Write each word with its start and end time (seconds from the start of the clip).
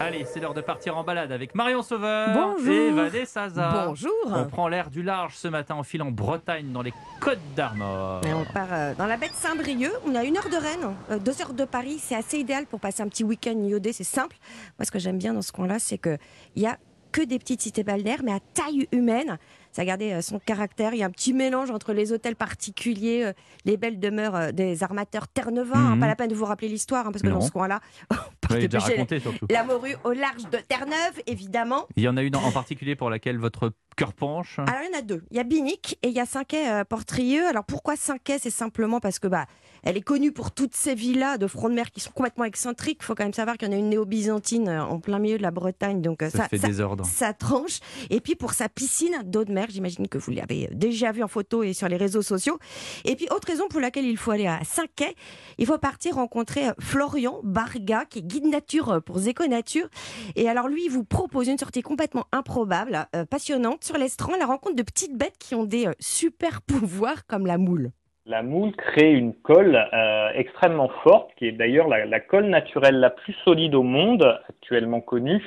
Allez, 0.00 0.26
c'est 0.26 0.38
l'heure 0.38 0.52
de 0.52 0.60
partir 0.60 0.98
en 0.98 1.04
balade 1.04 1.32
avec 1.32 1.54
Marion 1.54 1.82
Sauveur 1.82 2.34
Bonjour. 2.34 2.74
et 2.74 2.90
Vanessa 2.90 3.48
Zaza. 3.48 3.86
Bonjour. 3.86 4.12
On 4.26 4.44
prend 4.44 4.68
l'air 4.68 4.90
du 4.90 5.02
large 5.02 5.34
ce 5.36 5.48
matin 5.48 5.76
en 5.76 5.82
filant 5.82 6.08
en 6.08 6.10
Bretagne 6.10 6.72
dans 6.72 6.82
les 6.82 6.92
Côtes 7.20 7.38
d'Armor. 7.56 8.20
Et 8.26 8.34
on 8.34 8.44
part 8.44 8.68
euh, 8.70 8.94
dans 8.94 9.06
la 9.06 9.16
baie 9.16 9.28
de 9.28 9.34
Saint-Brieuc. 9.34 9.92
On 10.06 10.14
a 10.14 10.24
une 10.24 10.36
heure 10.36 10.50
de 10.50 10.56
Rennes, 10.56 10.94
euh, 11.10 11.18
deux 11.18 11.40
heures 11.40 11.54
de 11.54 11.64
Paris. 11.64 11.98
C'est 12.02 12.14
assez 12.16 12.36
idéal 12.38 12.66
pour 12.66 12.80
passer 12.80 13.02
un 13.02 13.08
petit 13.08 13.24
week-end 13.24 13.58
iodé. 13.62 13.94
C'est 13.94 14.04
simple. 14.04 14.36
Moi, 14.78 14.84
ce 14.84 14.90
que 14.90 14.98
j'aime 14.98 15.16
bien 15.16 15.32
dans 15.32 15.40
ce 15.42 15.52
coin-là, 15.52 15.78
c'est 15.78 15.96
que 15.98 16.18
il 16.54 16.62
y 16.62 16.66
a 16.66 16.76
que 17.10 17.22
des 17.22 17.38
petites 17.38 17.62
cités 17.62 17.84
balnéaires, 17.84 18.22
mais 18.24 18.32
à 18.32 18.40
taille 18.52 18.88
humaine. 18.92 19.38
Ça 19.74 19.82
a 19.82 19.84
gardé 19.84 20.12
euh, 20.12 20.22
son 20.22 20.38
caractère. 20.38 20.94
Il 20.94 20.98
y 20.98 21.02
a 21.02 21.06
un 21.06 21.10
petit 21.10 21.32
mélange 21.32 21.72
entre 21.72 21.92
les 21.92 22.12
hôtels 22.12 22.36
particuliers, 22.36 23.24
euh, 23.24 23.32
les 23.64 23.76
belles 23.76 23.98
demeures 23.98 24.36
euh, 24.36 24.52
des 24.52 24.84
armateurs 24.84 25.26
Terre-Neuve. 25.26 25.72
hein. 25.74 25.94
Mhm. 25.96 26.00
Pas 26.00 26.06
la 26.06 26.14
peine 26.14 26.30
de 26.30 26.34
vous 26.36 26.44
rappeler 26.44 26.68
l'histoire, 26.68 27.08
hein, 27.08 27.10
parce 27.10 27.22
que 27.22 27.28
Non. 27.28 27.40
dans 27.40 27.40
ce 27.40 27.50
coin-là, 27.50 27.80
on 28.50 28.78
raconté 28.78 29.20
la 29.50 29.64
morue 29.64 29.96
au 30.04 30.12
large 30.12 30.44
de 30.52 30.58
Terre-Neuve, 30.58 31.20
évidemment. 31.26 31.88
Il 31.96 32.04
y 32.04 32.08
en 32.08 32.16
a 32.16 32.22
une 32.22 32.36
en 32.36 32.52
particulier 32.52 32.94
pour 32.94 33.10
laquelle 33.10 33.38
votre 33.38 33.72
cœur 33.94 34.12
penche. 34.12 34.58
Alors 34.58 34.82
il 34.88 34.92
y 34.92 34.96
en 34.96 34.98
a 34.98 35.02
deux. 35.02 35.22
Il 35.30 35.36
y 35.36 35.40
a 35.40 35.44
Binic 35.44 35.98
et 36.02 36.08
il 36.08 36.14
y 36.14 36.20
a 36.20 36.26
Cinquet 36.26 36.68
euh, 36.70 36.84
Portrieux. 36.84 37.46
Alors 37.46 37.64
pourquoi 37.64 37.96
Cinquet? 37.96 38.38
C'est 38.38 38.50
simplement 38.50 39.00
parce 39.00 39.18
que 39.18 39.28
bah 39.28 39.46
elle 39.86 39.96
est 39.98 40.02
connue 40.02 40.32
pour 40.32 40.50
toutes 40.50 40.74
ces 40.74 40.94
villas 40.94 41.36
de 41.36 41.46
front 41.46 41.68
de 41.68 41.74
mer 41.74 41.90
qui 41.90 42.00
sont 42.00 42.10
complètement 42.10 42.44
excentriques. 42.44 42.98
Il 43.02 43.04
faut 43.04 43.14
quand 43.14 43.24
même 43.24 43.34
savoir 43.34 43.58
qu'il 43.58 43.68
y 43.68 43.70
en 43.70 43.74
a 43.74 43.78
une 43.78 43.90
néo-byzantine 43.90 44.68
euh, 44.68 44.82
en 44.84 44.98
plein 44.98 45.18
milieu 45.18 45.36
de 45.36 45.42
la 45.42 45.50
Bretagne, 45.50 46.00
donc 46.00 46.22
euh, 46.22 46.30
Ça, 46.30 46.38
ça, 46.38 46.48
fait 46.48 46.56
ça- 46.58 46.68
désordre. 46.68 47.04
ça 47.04 47.32
tranche. 47.34 47.80
Et 48.10 48.20
puis 48.20 48.34
pour 48.34 48.54
sa 48.54 48.68
piscine 48.70 49.20
d'eau 49.24 49.44
de 49.44 49.52
mer, 49.52 49.66
j'imagine 49.68 50.08
que 50.08 50.16
vous 50.18 50.30
l'avez 50.30 50.68
déjà 50.72 51.12
vu 51.12 51.22
en 51.22 51.28
photo 51.28 51.62
et 51.62 51.74
sur 51.74 51.88
les 51.88 51.96
réseaux 51.98 52.22
sociaux. 52.22 52.58
Et 53.04 53.14
puis 53.14 53.26
autre 53.30 53.46
raison 53.48 53.68
pour 53.68 53.80
laquelle 53.80 54.06
il 54.06 54.16
faut 54.16 54.30
aller 54.30 54.46
à 54.46 54.60
Cinquet, 54.64 55.14
il 55.58 55.66
faut 55.66 55.76
partir 55.78 56.14
rencontrer 56.14 56.68
euh, 56.68 56.72
Florian 56.80 57.40
Barga, 57.42 58.06
qui 58.06 58.20
est 58.20 58.22
guide 58.22 58.46
nature 58.46 59.02
pour 59.04 59.18
Zéco 59.18 59.46
Nature. 59.46 59.88
Et 60.34 60.48
alors 60.48 60.68
lui, 60.68 60.86
il 60.86 60.90
vous 60.90 61.04
propose 61.04 61.48
une 61.48 61.58
sortie 61.58 61.82
complètement 61.82 62.24
improbable, 62.32 63.06
passionnante, 63.28 63.83
sur 63.84 63.98
l'estran, 63.98 64.32
la 64.38 64.46
rencontre 64.46 64.76
de 64.76 64.82
petites 64.82 65.16
bêtes 65.16 65.36
qui 65.38 65.54
ont 65.54 65.64
des 65.64 65.86
euh, 65.86 65.92
super 66.00 66.62
pouvoirs 66.66 67.26
comme 67.26 67.46
la 67.46 67.58
moule. 67.58 67.90
La 68.26 68.42
moule 68.42 68.74
crée 68.74 69.12
une 69.12 69.34
colle 69.34 69.76
euh, 69.76 70.30
extrêmement 70.34 70.88
forte, 71.02 71.30
qui 71.36 71.46
est 71.46 71.52
d'ailleurs 71.52 71.88
la, 71.88 72.20
colle 72.20 72.46
naturelle 72.46 72.98
la 72.98 73.10
plus 73.10 73.34
solide 73.44 73.74
au 73.74 73.82
monde, 73.82 74.40
actuellement 74.48 75.02
connue. 75.02 75.44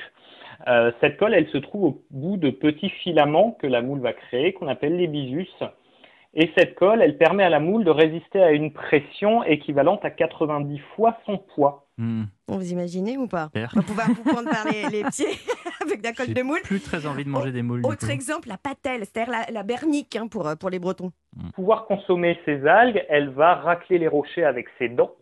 Euh, 0.68 0.92
cette 1.00 1.16
colle, 1.16 1.34
elle 1.34 1.48
se 1.48 1.58
trouve 1.58 1.84
au 1.84 2.02
bout 2.10 2.36
de 2.36 2.50
petits 2.50 2.90
filaments 3.02 3.56
que 3.60 3.66
la 3.66 3.82
moule 3.82 4.00
va 4.00 4.12
créer, 4.12 4.52
qu'on 4.52 4.68
appelle 4.68 4.96
les 4.96 5.08
bisus. 5.08 5.48
Et 6.34 6.50
cette 6.56 6.74
colle, 6.74 7.00
elle 7.02 7.16
permet 7.16 7.42
à 7.42 7.48
la 7.48 7.60
moule 7.60 7.84
de 7.84 7.90
résister 7.90 8.42
à 8.42 8.52
une 8.52 8.72
pression 8.72 9.42
équivalente 9.44 10.04
à 10.04 10.10
90 10.10 10.78
fois 10.94 11.18
son 11.26 11.38
poids. 11.38 11.88
Bon, 11.98 12.28
vous 12.56 12.72
imaginez 12.72 13.16
ou 13.18 13.26
pas 13.26 13.48
Père. 13.52 13.72
On 13.74 13.80
va 13.80 13.82
pouvoir 13.82 14.06
vous 14.08 14.22
prendre 14.22 14.48
par 14.48 14.66
les, 14.70 14.88
les 14.88 15.02
pieds 15.10 15.26
avec 15.82 16.00
de 16.00 16.06
la 16.06 16.12
colle 16.12 16.32
de 16.32 16.42
moule. 16.42 16.60
plus 16.62 16.80
très 16.80 17.06
envie 17.06 17.24
de 17.24 17.28
manger 17.28 17.50
des 17.50 17.62
moules. 17.62 17.84
Autre 17.84 18.10
exemple, 18.10 18.48
la 18.48 18.56
patelle, 18.56 19.00
c'est-à-dire 19.04 19.32
la, 19.32 19.52
la 19.52 19.62
bernique 19.64 20.14
hein, 20.14 20.28
pour, 20.28 20.46
euh, 20.46 20.54
pour 20.54 20.70
les 20.70 20.78
Bretons. 20.78 21.10
Pour 21.40 21.52
pouvoir 21.52 21.86
consommer 21.86 22.38
ces 22.44 22.64
algues, 22.66 23.04
elle 23.08 23.30
va 23.30 23.56
racler 23.56 23.98
les 23.98 24.06
rochers 24.06 24.44
avec 24.44 24.68
ses 24.78 24.88
dents. 24.88 25.12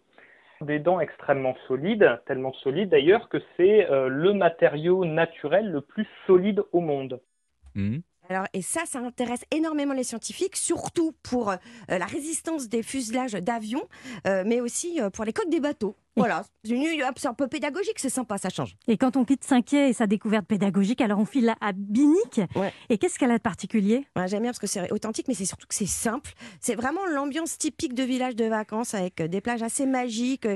Des 0.60 0.78
dents 0.78 1.00
extrêmement 1.00 1.54
solides, 1.66 2.20
tellement 2.26 2.52
solides 2.62 2.90
d'ailleurs 2.90 3.28
que 3.28 3.38
c'est 3.56 3.90
euh, 3.90 4.08
le 4.08 4.32
matériau 4.32 5.04
naturel 5.04 5.70
le 5.70 5.80
plus 5.80 6.06
solide 6.26 6.62
au 6.72 6.80
monde. 6.80 7.20
Hmm. 7.74 7.98
Alors, 8.28 8.46
et 8.52 8.62
ça, 8.62 8.86
ça 8.86 8.98
intéresse 8.98 9.42
énormément 9.50 9.94
les 9.94 10.04
scientifiques, 10.04 10.56
surtout 10.56 11.12
pour 11.22 11.50
euh, 11.50 11.56
la 11.88 12.06
résistance 12.06 12.68
des 12.68 12.82
fuselages 12.82 13.32
d'avions, 13.32 13.86
euh, 14.26 14.42
mais 14.46 14.60
aussi 14.60 15.00
euh, 15.00 15.10
pour 15.10 15.24
les 15.24 15.32
coques 15.32 15.50
des 15.50 15.60
bateaux. 15.60 15.96
Voilà, 16.26 16.44
c'est 16.64 17.28
un 17.28 17.34
peu 17.34 17.46
pédagogique, 17.46 17.98
c'est 17.98 18.08
sympa, 18.08 18.38
ça 18.38 18.48
change. 18.48 18.76
Et 18.88 18.96
quand 18.96 19.16
on 19.16 19.24
quitte 19.24 19.44
Cinquier 19.44 19.88
et 19.88 19.92
sa 19.92 20.06
découverte 20.06 20.46
pédagogique, 20.46 21.00
alors 21.00 21.18
on 21.18 21.24
file 21.24 21.54
à 21.60 21.72
Binic. 21.72 22.40
Ouais. 22.54 22.72
Et 22.88 22.98
qu'est-ce 22.98 23.18
qu'elle 23.18 23.30
a 23.30 23.36
de 23.36 23.42
particulier? 23.42 24.06
Ouais, 24.16 24.26
J'aime 24.26 24.42
bien 24.42 24.50
parce 24.50 24.58
que 24.58 24.66
c'est 24.66 24.90
authentique, 24.92 25.28
mais 25.28 25.34
c'est 25.34 25.44
surtout 25.44 25.66
que 25.66 25.74
c'est 25.74 25.86
simple. 25.86 26.32
C'est 26.60 26.74
vraiment 26.74 27.04
l'ambiance 27.06 27.58
typique 27.58 27.94
de 27.94 28.02
village 28.02 28.34
de 28.34 28.46
vacances 28.46 28.94
avec 28.94 29.20
euh, 29.20 29.28
des 29.28 29.40
plages 29.40 29.62
assez 29.62 29.86
magiques, 29.86 30.46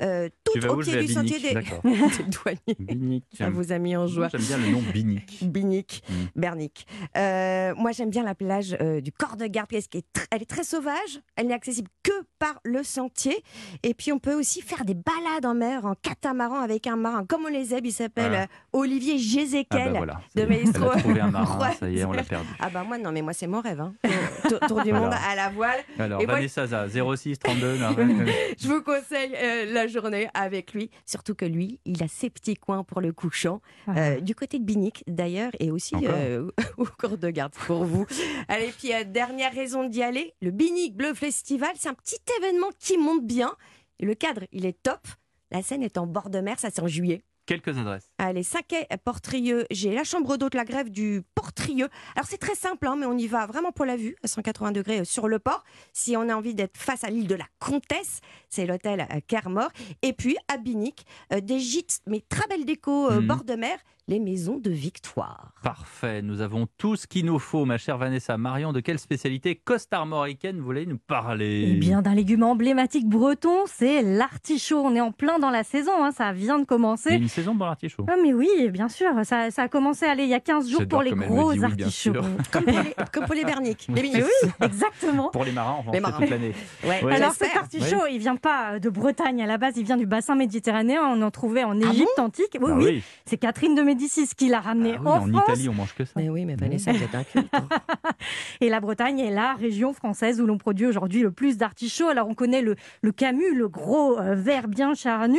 euh, 0.00 0.28
Tu 0.52 0.60
toutes 0.60 0.64
au 0.70 0.76
pied 0.78 0.98
du 1.00 1.08
sentier 1.12 1.38
des, 1.40 1.52
douaniers. 1.52 2.76
Binic. 2.78 3.24
Ça 3.36 3.50
vous 3.50 3.72
a 3.72 3.78
mis 3.78 3.96
en 3.96 4.06
joie. 4.06 4.28
J'aime 4.28 4.40
bien 4.40 4.58
le 4.58 4.70
nom 4.70 4.82
Binic. 4.92 5.38
Binic, 5.44 6.02
Mm. 6.08 6.24
Bernic. 6.40 6.86
Euh, 7.16 7.74
moi, 7.76 7.92
j'aime 7.92 8.10
bien 8.10 8.22
la 8.24 8.34
plage 8.34 8.76
euh, 8.80 9.00
du 9.00 9.12
corps 9.12 9.36
de 9.36 9.46
garde 9.46 9.68
parce 9.70 9.86
qu'elle 9.86 10.00
est, 10.00 10.26
elle 10.30 10.42
est 10.42 10.50
très 10.50 10.64
sauvage. 10.64 11.20
Elle 11.36 11.48
n'est 11.48 11.54
accessible 11.54 11.88
que 12.02 12.12
par 12.38 12.60
le 12.64 12.82
sentier. 12.82 13.36
Et 13.82 13.94
puis, 13.94 14.12
on 14.12 14.18
peut 14.18 14.34
aussi 14.34 14.62
faire 14.62 14.84
des 14.84 14.94
balades 15.18 15.46
en 15.46 15.54
mer 15.54 15.84
en 15.86 15.94
catamaran 15.94 16.60
avec 16.60 16.86
un 16.86 16.96
marin, 16.96 17.24
comme 17.26 17.44
on 17.44 17.48
les 17.48 17.74
aime. 17.74 17.84
Il 17.84 17.92
s'appelle 17.92 18.28
Voilà. 18.28 18.42
euh, 18.42 18.46
Olivier 18.72 19.14
Ah 19.16 19.18
Jézéquel. 19.18 19.92
bah 19.92 19.98
voilà. 19.98 20.20
de. 20.34 20.44
Maestro. 20.44 20.84
Elle 20.92 20.98
a 20.98 21.00
trouvé 21.02 21.20
un 21.20 21.30
marin, 21.30 21.70
ça 21.80 21.88
y 21.88 21.98
est, 21.98 22.04
on 22.04 22.12
l'a 22.12 22.22
perdu. 22.22 22.46
Ah 22.60 22.70
bah 22.70 22.84
moi 22.86 22.98
non 22.98 23.12
mais 23.12 23.22
moi 23.22 23.32
c'est 23.32 23.46
mon 23.46 23.60
rêve 23.60 23.80
hein. 23.80 23.92
Tour, 24.48 24.58
tour 24.60 24.82
du 24.82 24.90
Voilà. 24.90 25.06
monde 25.06 25.14
à 25.30 25.34
la 25.36 25.48
voile. 25.50 25.78
Alors, 25.98 26.20
Et 26.20 26.26
moi- 26.26 26.36
Vanessa 26.36 26.66
Zaza, 26.66 26.88
06 27.16 27.38
32. 27.38 27.76
non, 27.78 27.90
ouais, 27.94 28.04
ouais. 28.04 28.54
Je 28.58 28.68
vous 28.68 28.82
conseille 28.82 29.32
euh, 29.36 29.72
la 29.72 29.86
journée 29.86 30.28
avec 30.34 30.72
lui, 30.72 30.90
surtout 31.06 31.34
que 31.34 31.44
lui, 31.44 31.78
il 31.84 32.02
a 32.02 32.08
ses 32.08 32.30
petits 32.30 32.54
coins 32.56 32.82
pour 32.84 33.00
le 33.00 33.12
couchant, 33.12 33.60
euh, 33.88 34.18
du 34.20 34.34
côté 34.34 34.58
de 34.58 34.64
Binic 34.64 35.04
d'ailleurs, 35.06 35.52
et 35.60 35.70
aussi 35.70 35.94
euh, 36.02 36.50
au 36.78 36.84
corps 36.84 37.18
de 37.18 37.30
garde 37.30 37.52
pour 37.52 37.84
vous. 37.84 38.06
Allez, 38.48 38.72
puis 38.76 38.92
euh, 38.94 39.04
dernière 39.04 39.52
raison 39.52 39.84
d'y 39.88 40.02
aller, 40.02 40.34
le 40.42 40.50
Binic 40.50 40.96
Bleu 40.96 41.14
Festival, 41.14 41.70
c'est 41.76 41.88
un 41.88 41.94
petit 41.94 42.18
événement 42.38 42.68
qui 42.78 42.96
monte 42.98 43.24
bien. 43.24 43.52
Et 44.00 44.06
le 44.06 44.14
cadre, 44.14 44.44
il 44.50 44.64
est 44.64 44.82
top. 44.82 45.06
La 45.50 45.62
scène 45.62 45.82
est 45.82 45.98
en 45.98 46.06
bord 46.06 46.30
de 46.30 46.40
mer, 46.40 46.58
ça 46.58 46.70
c'est 46.70 46.80
en 46.80 46.88
juillet. 46.88 47.22
Quelques 47.44 47.76
adresses. 47.76 48.09
Allez, 48.22 48.42
Saquet, 48.42 48.86
Portrieux, 49.02 49.64
j'ai 49.70 49.94
la 49.94 50.04
chambre 50.04 50.36
d'hôte, 50.36 50.54
la 50.54 50.66
grève 50.66 50.90
du 50.90 51.22
Portrieux. 51.34 51.88
Alors 52.14 52.26
c'est 52.28 52.36
très 52.36 52.54
simple, 52.54 52.86
hein, 52.86 52.94
mais 52.98 53.06
on 53.06 53.16
y 53.16 53.26
va 53.26 53.46
vraiment 53.46 53.72
pour 53.72 53.86
la 53.86 53.96
vue, 53.96 54.14
à 54.22 54.28
180 54.28 54.72
degrés 54.72 55.00
euh, 55.00 55.04
sur 55.04 55.26
le 55.26 55.38
port. 55.38 55.64
Si 55.94 56.18
on 56.18 56.28
a 56.28 56.34
envie 56.34 56.54
d'être 56.54 56.76
face 56.76 57.02
à 57.02 57.08
l'île 57.08 57.26
de 57.28 57.34
la 57.34 57.46
Comtesse, 57.60 58.20
c'est 58.50 58.66
l'hôtel 58.66 59.06
euh, 59.10 59.20
Kermor. 59.26 59.70
Et 60.02 60.12
puis 60.12 60.36
à 60.52 60.58
Binic, 60.58 61.06
euh, 61.32 61.40
des 61.40 61.60
gîtes, 61.60 62.00
mais 62.06 62.22
très 62.28 62.46
belle 62.46 62.66
déco, 62.66 63.10
euh, 63.10 63.20
Mhm. 63.22 63.26
bord 63.26 63.44
de 63.44 63.54
mer, 63.54 63.78
les 64.06 64.18
maisons 64.18 64.58
de 64.58 64.70
Victoire. 64.70 65.52
Parfait, 65.62 66.20
nous 66.20 66.40
avons 66.40 66.66
tout 66.78 66.96
ce 66.96 67.06
qu'il 67.06 67.24
nous 67.26 67.38
faut, 67.38 67.64
ma 67.64 67.78
chère 67.78 67.96
Vanessa. 67.96 68.36
Marion, 68.36 68.72
de 68.72 68.80
quelle 68.80 68.98
spécialité 68.98 69.54
costarmoricaine 69.54 70.58
voulez 70.60 70.84
nous 70.84 70.98
parler? 70.98 71.68
Eh 71.70 71.74
bien, 71.78 72.02
d'un 72.02 72.14
légume 72.14 72.42
emblématique 72.42 73.08
breton, 73.08 73.66
c'est 73.66 74.02
l'artichaut. 74.02 74.80
On 74.84 74.96
est 74.96 75.00
en 75.00 75.12
plein 75.12 75.38
dans 75.38 75.50
la 75.50 75.62
saison, 75.62 75.92
hein, 76.02 76.10
ça 76.10 76.32
vient 76.32 76.58
de 76.58 76.60
Il 76.60 76.62
y 76.62 76.62
a 76.62 76.66
commencer. 76.66 77.14
une 77.14 77.28
saison 77.28 77.56
pour 77.56 77.66
l'artichaut. 77.66 78.04
Ah 78.12 78.16
mais 78.20 78.32
oui, 78.32 78.48
bien 78.70 78.88
sûr, 78.88 79.08
ça, 79.24 79.50
ça 79.52 79.62
a 79.62 79.68
commencé 79.68 80.04
allez, 80.04 80.24
il 80.24 80.28
y 80.30 80.34
a 80.34 80.40
15 80.40 80.68
jours 80.68 80.82
pour 80.88 81.02
les 81.02 81.12
gros 81.12 81.52
oui, 81.52 81.62
artichauts. 81.64 82.12
Comme 82.52 82.64
pour 82.64 82.72
les, 82.82 82.94
comme 83.12 83.24
pour 83.26 83.34
les 83.36 83.44
Bernic, 83.44 83.86
les 83.88 83.94
Mais 83.94 84.02
Binic. 84.02 84.24
oui, 84.24 84.50
exactement. 84.66 85.28
Pour 85.30 85.44
les 85.44 85.52
marins, 85.52 85.76
on 85.86 85.88
en 85.88 85.92
Les 85.92 86.00
marins. 86.00 86.18
toute 86.20 86.30
l'année. 86.30 86.52
Ouais, 86.84 87.04
Ouais. 87.04 87.14
Alors 87.14 87.32
cet 87.32 87.54
artichaut, 87.56 88.06
il 88.10 88.18
vient 88.18 88.34
pas 88.36 88.78
de 88.80 88.88
Bretagne 88.88 89.42
à 89.42 89.46
la 89.46 89.58
base, 89.58 89.74
il 89.76 89.84
vient 89.84 89.96
du 89.96 90.06
bassin 90.06 90.34
méditerranéen. 90.34 91.02
On 91.04 91.22
en 91.22 91.30
trouvait 91.30 91.62
en 91.62 91.80
Ah 91.80 91.90
Égypte 91.92 92.18
antique. 92.18 92.56
Oui, 92.60 92.70
Ah 92.72 92.76
oui, 92.76 92.84
oui. 92.84 93.02
c'est 93.26 93.36
Catherine 93.36 93.74
de 93.76 93.82
Médicis 93.82 94.28
qui 94.36 94.48
l'a 94.48 94.60
ramené 94.60 94.94
Ah 94.96 95.00
oui, 95.02 95.08
en, 95.08 95.10
en 95.12 95.38
France. 95.42 95.48
Italie, 95.48 95.68
on 95.68 95.74
mange 95.74 95.94
que 95.94 96.04
ça. 96.04 96.12
Mais 96.16 96.28
oui, 96.28 96.44
mais 96.44 96.56
Vanessa, 96.56 96.92
vous 96.92 97.02
êtes 97.02 97.14
un 97.14 97.22
culte. 97.24 97.48
hein. 97.52 97.68
Et 98.60 98.68
la 98.68 98.80
Bretagne 98.80 99.20
est 99.20 99.30
la 99.30 99.54
région 99.54 99.92
française 99.92 100.40
où 100.40 100.46
l'on 100.46 100.58
produit 100.58 100.86
aujourd'hui 100.86 101.22
le 101.22 101.30
plus 101.30 101.56
d'artichauts. 101.56 102.08
Alors 102.08 102.28
on 102.28 102.34
connaît 102.34 102.62
le, 102.62 102.74
le 103.02 103.12
Camus, 103.12 103.54
le 103.54 103.68
gros 103.68 104.18
euh, 104.18 104.34
vert 104.34 104.66
bien 104.68 104.94
charnu, 104.94 105.38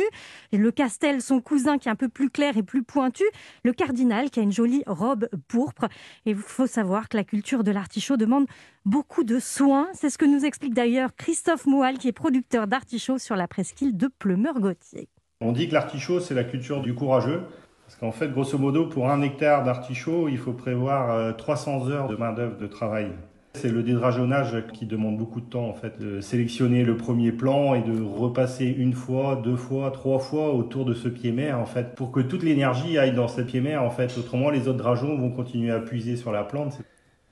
et 0.52 0.56
le 0.56 0.70
Castel, 0.70 1.20
son 1.20 1.40
cousin 1.40 1.76
qui 1.78 1.88
est 1.88 1.92
un 1.92 1.96
peu 1.96 2.08
plus 2.08 2.30
clair 2.30 2.56
et 2.56 2.61
plus 2.62 2.82
pointu, 2.82 3.24
le 3.64 3.72
Cardinal 3.72 4.30
qui 4.30 4.40
a 4.40 4.42
une 4.42 4.52
jolie 4.52 4.82
robe 4.86 5.28
pourpre. 5.48 5.84
Et 6.26 6.30
il 6.30 6.36
faut 6.36 6.66
savoir 6.66 7.08
que 7.08 7.16
la 7.16 7.24
culture 7.24 7.64
de 7.64 7.70
l'artichaut 7.70 8.16
demande 8.16 8.46
beaucoup 8.84 9.24
de 9.24 9.38
soins. 9.38 9.88
C'est 9.92 10.10
ce 10.10 10.18
que 10.18 10.24
nous 10.24 10.44
explique 10.44 10.74
d'ailleurs 10.74 11.14
Christophe 11.16 11.66
Moual 11.66 11.98
qui 11.98 12.08
est 12.08 12.12
producteur 12.12 12.66
d'artichauts 12.66 13.18
sur 13.18 13.36
la 13.36 13.48
presqu'île 13.48 13.96
de 13.96 14.08
Plumeur-Gautier. 14.18 15.08
On 15.40 15.52
dit 15.52 15.68
que 15.68 15.74
l'artichaut, 15.74 16.20
c'est 16.20 16.34
la 16.34 16.44
culture 16.44 16.82
du 16.82 16.94
courageux. 16.94 17.42
Parce 17.86 17.96
qu'en 17.96 18.12
fait, 18.12 18.28
grosso 18.28 18.56
modo, 18.56 18.86
pour 18.86 19.10
un 19.10 19.20
hectare 19.22 19.64
d'artichaut, 19.64 20.28
il 20.28 20.38
faut 20.38 20.52
prévoir 20.52 21.10
euh, 21.10 21.32
300 21.32 21.90
heures 21.90 22.08
de 22.08 22.16
main-d'œuvre 22.16 22.56
de 22.56 22.66
travail. 22.66 23.12
C'est 23.62 23.70
le 23.70 23.84
dédrageonnage 23.84 24.56
qui 24.72 24.86
demande 24.86 25.16
beaucoup 25.16 25.40
de 25.40 25.46
temps, 25.46 25.68
en 25.68 25.72
fait. 25.72 25.96
De 26.00 26.20
sélectionner 26.20 26.82
le 26.82 26.96
premier 26.96 27.30
plan 27.30 27.76
et 27.76 27.82
de 27.82 28.02
repasser 28.02 28.66
une 28.66 28.92
fois, 28.92 29.40
deux 29.44 29.54
fois, 29.54 29.92
trois 29.92 30.18
fois 30.18 30.52
autour 30.52 30.84
de 30.84 30.94
ce 30.94 31.06
pied-mer, 31.08 31.60
en 31.60 31.64
fait, 31.64 31.94
pour 31.94 32.10
que 32.10 32.18
toute 32.18 32.42
l'énergie 32.42 32.98
aille 32.98 33.14
dans 33.14 33.28
ce 33.28 33.40
pied-mer, 33.40 33.80
en 33.84 33.90
fait. 33.90 34.18
Autrement, 34.18 34.50
les 34.50 34.66
autres 34.66 34.78
drageons 34.78 35.16
vont 35.16 35.30
continuer 35.30 35.70
à 35.70 35.78
puiser 35.78 36.16
sur 36.16 36.32
la 36.32 36.42
plante. 36.42 36.80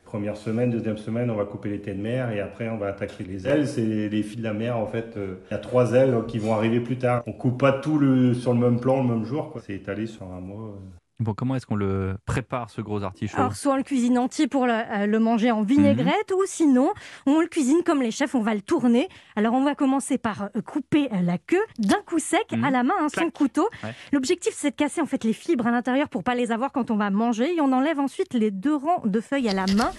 Première 0.05 0.37
semaine, 0.37 0.71
deuxième 0.71 0.99
semaine, 0.99 1.32
on 1.32 1.35
va 1.35 1.47
couper 1.47 1.69
les 1.69 1.81
têtes 1.81 1.97
de 1.97 2.03
mer 2.03 2.31
et 2.31 2.41
après 2.41 2.69
on 2.69 2.76
va 2.76 2.87
attaquer 2.87 3.25
les 3.25 3.49
ailes. 3.49 3.67
C'est 3.67 3.83
les 3.85 4.23
fils 4.23 4.38
de 4.38 4.44
la 4.44 4.53
mer 4.53 4.76
en 4.76 4.87
fait. 4.87 5.17
euh, 5.17 5.35
Il 5.50 5.55
y 5.55 5.56
a 5.56 5.59
trois 5.59 5.94
ailes 5.94 6.17
qui 6.29 6.38
vont 6.38 6.53
arriver 6.55 6.79
plus 6.79 6.97
tard. 6.97 7.23
On 7.26 7.33
coupe 7.33 7.59
pas 7.59 7.73
tout 7.73 7.99
le, 7.99 8.35
sur 8.35 8.53
le 8.53 8.61
même 8.61 8.79
plan 8.79 9.03
le 9.03 9.09
même 9.09 9.25
jour. 9.25 9.53
C'est 9.65 9.75
étalé 9.75 10.06
sur 10.06 10.26
un 10.26 10.41
mois. 10.41 10.79
Bon, 11.20 11.34
comment 11.34 11.55
est-ce 11.55 11.67
qu'on 11.67 11.76
le 11.76 12.17
prépare 12.25 12.70
ce 12.70 12.81
gros 12.81 13.02
artichaut 13.02 13.37
Alors, 13.37 13.55
soit 13.55 13.75
on 13.75 13.76
le 13.76 13.82
cuisine 13.82 14.19
entier 14.19 14.46
pour 14.49 14.67
le, 14.67 14.72
euh, 14.72 15.06
le 15.06 15.19
manger 15.19 15.50
en 15.50 15.62
vinaigrette, 15.62 16.32
ou 16.34 16.43
sinon, 16.46 16.90
on 17.26 17.40
le 17.40 17.46
cuisine 17.46 17.82
comme 17.84 18.00
les 18.00 18.11
chefs, 18.11 18.34
on 18.34 18.40
va 18.40 18.55
le 18.55 18.62
tourner. 18.62 19.08
Alors, 19.37 19.52
on 19.55 19.62
va 19.62 19.75
commencer 19.75 20.17
par 20.17 20.44
euh, 20.56 20.61
couper 20.62 21.08
euh, 21.12 21.20
la 21.22 21.37
queue 21.37 21.61
d'un 21.78 22.00
coup 22.06 22.19
sec 22.19 22.46
Mhm. 22.52 22.64
à 22.64 22.70
la 22.70 22.82
main, 22.82 22.94
hein, 23.00 23.08
sans 23.14 23.28
couteau. 23.31 23.69
Ouais. 23.84 23.94
L'objectif, 24.12 24.55
c'est 24.56 24.70
de 24.70 24.76
casser 24.76 25.00
en 25.02 25.06
fait 25.06 25.22
les 25.25 25.34
fibres 25.34 25.67
à 25.67 25.70
l'intérieur 25.70 26.08
pour 26.08 26.25
pas 26.25 26.34
les 26.34 26.52
avoir 26.52 26.72
quand 26.72 26.90
on 26.90 26.96
va 26.96 27.11
manger. 27.11 27.55
Et 27.55 27.61
on 27.61 27.73
enlève 27.73 28.00
ensuite 28.00 28.32
les 28.34 28.50
deux 28.50 28.75
rangs 28.75 29.02
de 29.05 29.20
feuilles 29.20 29.49
à 29.50 29.55
la 29.55 29.66
main. 29.75 29.90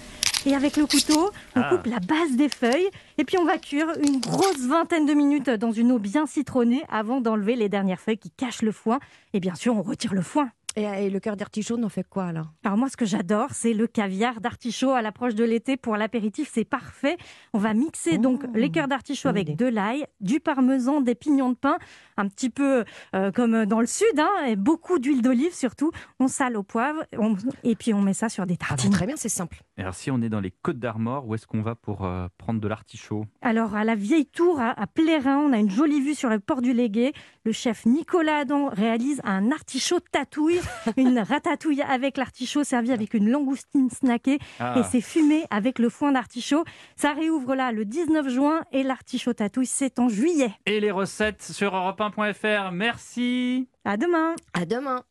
Et 0.47 0.55
avec 0.55 0.75
le 0.75 0.87
couteau, 0.87 1.29
on 1.55 1.61
Ah. 1.61 1.69
coupe 1.69 1.85
la 1.85 1.99
base 1.99 2.35
des 2.35 2.49
feuilles. 2.49 2.89
Et 3.19 3.25
puis, 3.25 3.37
on 3.37 3.45
va 3.45 3.59
cuire 3.59 3.89
une 4.03 4.19
grosse 4.19 4.65
vingtaine 4.67 5.05
de 5.05 5.13
minutes 5.13 5.51
dans 5.51 5.71
une 5.71 5.91
eau 5.91 5.99
bien 5.99 6.25
citronnée 6.25 6.81
avant 6.89 7.21
d'enlever 7.21 7.55
les 7.55 7.69
dernières 7.69 7.99
feuilles 7.99 8.17
qui 8.17 8.31
cachent 8.31 8.63
le 8.63 8.71
foin. 8.71 8.99
Et 9.33 9.39
bien 9.39 9.53
sûr, 9.53 9.77
on 9.77 9.83
retire 9.83 10.15
le 10.15 10.21
foin. 10.23 10.49
Et, 10.77 10.83
et 10.83 11.09
le 11.09 11.19
cœur 11.19 11.35
d'artichaut, 11.35 11.75
on 11.77 11.83
en 11.83 11.89
fait 11.89 12.07
quoi 12.07 12.25
alors? 12.25 12.47
Alors 12.63 12.77
moi, 12.77 12.87
ce 12.89 12.95
que 12.95 13.05
j'adore, 13.05 13.49
c'est 13.51 13.73
le 13.73 13.87
caviar 13.87 14.39
d'artichaut 14.39 14.91
à 14.91 15.01
l'approche 15.01 15.35
de 15.35 15.43
l'été 15.43 15.75
pour 15.75 15.97
l'apéritif. 15.97 16.49
C'est 16.53 16.63
parfait. 16.63 17.17
On 17.53 17.59
va 17.59 17.73
mixer 17.73 18.17
donc 18.17 18.43
Oh, 18.45 18.51
les 18.55 18.69
cœurs 18.71 18.87
d'artichaut 18.87 19.27
avec 19.27 19.49
idée. 19.49 19.55
de 19.65 19.69
l'ail, 19.69 20.05
du 20.21 20.39
parmesan, 20.39 21.01
des 21.01 21.13
pignons 21.15 21.49
de 21.49 21.55
pain, 21.57 21.77
un 22.15 22.27
petit 22.29 22.49
peu 22.49 22.85
euh, 23.15 23.31
comme 23.31 23.65
dans 23.65 23.81
le 23.81 23.85
sud, 23.85 24.17
hein, 24.17 24.29
et 24.47 24.55
beaucoup 24.55 24.97
d'huile 24.99 25.21
d'olive 25.21 25.53
surtout. 25.53 25.91
On 26.19 26.27
sale 26.29 26.55
au 26.55 26.63
poivre 26.63 27.03
on- 27.17 27.35
et 27.63 27.75
puis 27.75 27.93
on 27.93 28.01
met 28.01 28.13
ça 28.13 28.29
sur 28.29 28.45
des 28.45 28.53
Ah 28.53 28.57
bah, 28.61 28.67
tartines. 28.69 28.91
Très 28.93 29.05
bien, 29.07 29.15
c'est 29.17 29.27
simple. 29.29 29.61
Et 29.77 29.81
Alors, 29.81 29.95
si 29.95 30.09
on 30.09 30.21
est 30.21 30.29
dans 30.29 30.39
les 30.39 30.51
Côtes 30.51 30.79
d'Armor, 30.79 31.27
où 31.27 31.35
est-ce 31.35 31.47
qu'on 31.47 31.61
va 31.61 31.75
pour 31.75 32.05
euh, 32.05 32.27
prendre 32.37 32.61
de 32.61 32.67
l'artichaut? 32.69 33.25
Alors, 33.41 33.75
à 33.75 33.83
la 33.83 33.95
vieille 33.95 34.25
tour, 34.25 34.61
à, 34.61 34.69
à 34.81 34.87
Plérin, 34.87 35.37
on 35.39 35.51
a 35.51 35.57
une 35.57 35.69
jolie 35.69 35.99
vue 35.99 36.15
sur 36.15 36.29
le 36.29 36.39
port 36.39 36.61
du 36.61 36.71
Légué. 36.71 37.11
Le 37.43 37.51
chef 37.51 37.85
Nicolas 37.85 38.37
Adam 38.37 38.69
réalise 38.69 39.19
un 39.25 39.51
artichaut 39.51 39.99
tatouille, 40.11 40.60
une 40.97 41.19
ratatouille 41.19 41.81
avec 41.81 42.17
l'artichaut 42.17 42.63
servi 42.63 42.91
avec 42.91 43.13
une 43.13 43.29
langoustine 43.29 43.89
snackée. 43.89 44.39
Ah, 44.59 44.75
Et 44.79 44.83
c'est 44.83 45.01
fumé 45.01 45.43
avec 45.49 45.79
le 45.79 45.89
foin 45.89 46.11
d'artichaut. 46.11 46.63
Ça 46.95 47.13
réouvre 47.13 47.55
là 47.55 47.71
le 47.71 47.85
19 47.85 48.29
juin 48.29 48.61
et 48.71 48.83
l'artichaut 48.83 49.33
tatouille, 49.33 49.65
c'est 49.65 49.99
en 49.99 50.09
juillet. 50.09 50.51
Et 50.65 50.79
les 50.79 50.91
recettes 50.91 51.43
sur 51.43 51.73
europe1.fr. 51.73 52.71
Merci 52.71 53.67
À 53.85 53.97
demain 53.97 54.35
À 54.53 54.65
demain. 54.65 55.03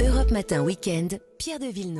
Europe 0.00 0.30
Matin 0.30 0.62
Weekend, 0.62 1.20
Pierre 1.38 1.58
de 1.58 1.66
Villeneuve. 1.66 1.88